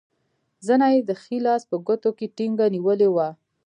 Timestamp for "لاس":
1.45-1.61